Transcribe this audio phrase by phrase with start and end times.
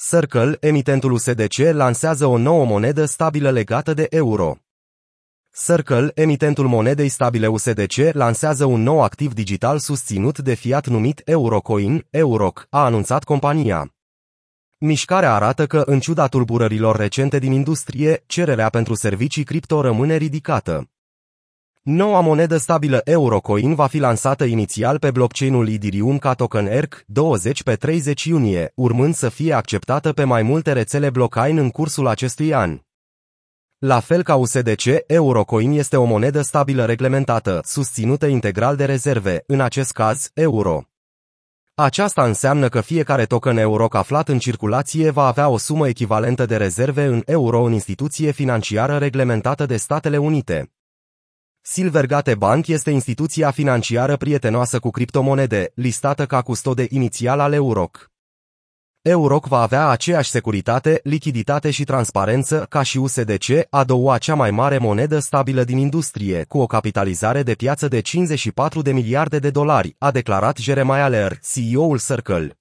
[0.00, 4.56] Circle, emitentul USDC, lansează o nouă monedă stabilă legată de euro.
[5.64, 12.06] Circle, emitentul monedei stabile USDC, lansează un nou activ digital susținut de fiat numit Eurocoin,
[12.10, 13.94] Euroc, a anunțat compania.
[14.78, 20.90] Mișcarea arată că, în ciuda tulburărilor recente din industrie, cererea pentru servicii cripto rămâne ridicată.
[21.90, 27.74] Noua monedă stabilă Eurocoin va fi lansată inițial pe blockchain-ul Ethereum ca token ERC20 pe
[27.74, 32.80] 30 iunie, urmând să fie acceptată pe mai multe rețele blockchain în cursul acestui an.
[33.78, 39.60] La fel ca USDC, Eurocoin este o monedă stabilă reglementată, susținută integral de rezerve, în
[39.60, 40.82] acest caz, euro.
[41.74, 46.56] Aceasta înseamnă că fiecare token euro aflat în circulație va avea o sumă echivalentă de
[46.56, 50.72] rezerve în euro în instituție financiară reglementată de Statele Unite.
[51.70, 58.10] Silvergate Bank este instituția financiară prietenoasă cu criptomonede, listată ca custode inițial al Euroc.
[59.02, 64.50] Euroc va avea aceeași securitate, lichiditate și transparență ca și USDC, a doua cea mai
[64.50, 69.50] mare monedă stabilă din industrie, cu o capitalizare de piață de 54 de miliarde de
[69.50, 72.57] dolari, a declarat Jeremiah Lear, CEO-ul Circle.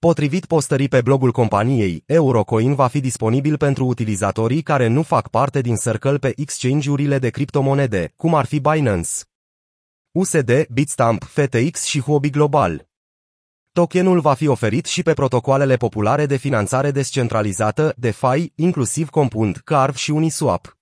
[0.00, 5.60] Potrivit postării pe blogul companiei, Eurocoin va fi disponibil pentru utilizatorii care nu fac parte
[5.60, 9.10] din Circle pe exchange-urile de criptomonede, cum ar fi Binance,
[10.10, 12.88] USD, Bitstamp, FTX și Huobi Global.
[13.72, 19.96] Tokenul va fi oferit și pe protocoalele populare de finanțare descentralizată, DeFi, inclusiv Compound, Carve
[19.96, 20.77] și Uniswap.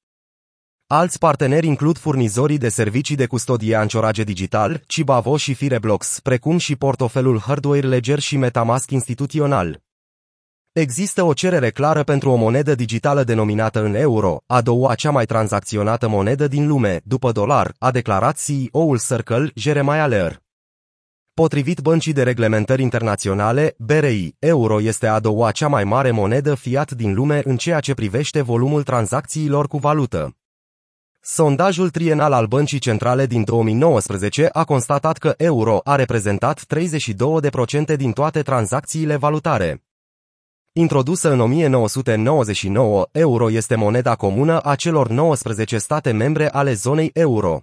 [0.89, 6.77] Alți parteneri includ furnizorii de servicii de custodie ancorage digital, Cibavo și Fireblox, precum și
[6.77, 9.83] portofelul Hardware Ledger și Metamask instituțional.
[10.73, 15.25] Există o cerere clară pentru o monedă digitală denominată în euro, a doua cea mai
[15.25, 20.43] tranzacționată monedă din lume, după dolar, a declarat CEO-ul Circle, Jeremiah Lear.
[21.35, 26.93] Potrivit băncii de reglementări internaționale, BRI, euro este a doua cea mai mare monedă fiat
[26.93, 30.37] din lume în ceea ce privește volumul tranzacțiilor cu valută.
[31.29, 36.65] Sondajul trienal al Băncii Centrale din 2019 a constatat că euro a reprezentat
[37.95, 39.85] 32% din toate tranzacțiile valutare.
[40.73, 47.61] Introdusă în 1999, euro este moneda comună a celor 19 state membre ale zonei euro.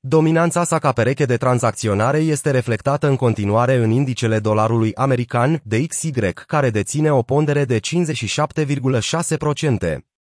[0.00, 6.32] Dominanța sa ca pereche de tranzacționare este reflectată în continuare în indicele dolarului american DXY,
[6.46, 10.15] care deține o pondere de 57,6%.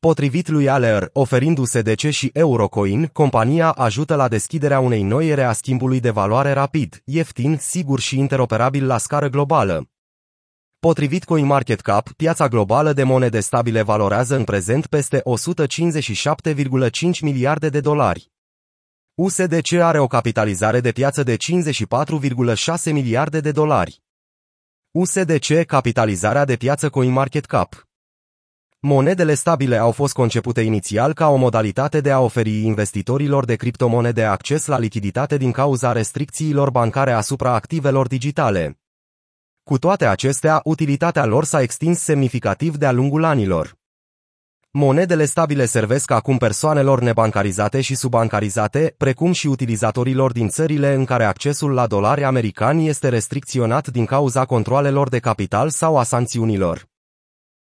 [0.00, 5.52] Potrivit lui Aller, oferindu DC și Eurocoin, compania ajută la deschiderea unei noi ere a
[5.52, 9.90] schimbului de valoare rapid, ieftin, sigur și interoperabil la scară globală.
[10.78, 18.30] Potrivit CoinMarketCap, piața globală de monede stabile valorează în prezent peste 157,5 miliarde de dolari.
[19.14, 24.02] USDC are o capitalizare de piață de 54,6 miliarde de dolari.
[24.90, 27.87] USDC capitalizarea de piață CoinMarketCap
[28.80, 34.24] Monedele stabile au fost concepute inițial ca o modalitate de a oferi investitorilor de criptomonede
[34.24, 38.78] acces la lichiditate din cauza restricțiilor bancare asupra activelor digitale.
[39.62, 43.76] Cu toate acestea, utilitatea lor s-a extins semnificativ de-a lungul anilor.
[44.70, 51.24] Monedele stabile servesc acum persoanelor nebancarizate și subbancarizate, precum și utilizatorilor din țările în care
[51.24, 56.87] accesul la dolari americani este restricționat din cauza controalelor de capital sau a sancțiunilor.